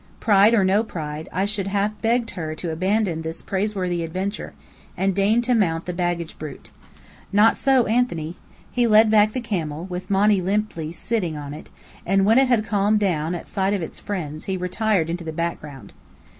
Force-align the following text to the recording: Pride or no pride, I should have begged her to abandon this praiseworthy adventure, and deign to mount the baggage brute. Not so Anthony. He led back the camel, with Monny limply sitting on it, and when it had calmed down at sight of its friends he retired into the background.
Pride 0.19 0.55
or 0.55 0.63
no 0.65 0.83
pride, 0.83 1.29
I 1.31 1.45
should 1.45 1.67
have 1.67 2.01
begged 2.01 2.31
her 2.31 2.55
to 2.55 2.71
abandon 2.71 3.21
this 3.21 3.43
praiseworthy 3.43 4.03
adventure, 4.03 4.53
and 4.97 5.13
deign 5.13 5.43
to 5.43 5.53
mount 5.53 5.85
the 5.85 5.93
baggage 5.93 6.39
brute. 6.39 6.71
Not 7.31 7.55
so 7.55 7.85
Anthony. 7.85 8.35
He 8.71 8.87
led 8.87 9.11
back 9.11 9.33
the 9.33 9.39
camel, 9.41 9.85
with 9.85 10.09
Monny 10.09 10.41
limply 10.41 10.91
sitting 10.91 11.37
on 11.37 11.53
it, 11.53 11.69
and 12.03 12.25
when 12.25 12.39
it 12.39 12.47
had 12.47 12.65
calmed 12.65 12.99
down 12.99 13.35
at 13.35 13.47
sight 13.47 13.75
of 13.75 13.83
its 13.83 13.99
friends 13.99 14.45
he 14.45 14.57
retired 14.57 15.07
into 15.07 15.23
the 15.23 15.31
background. 15.31 15.93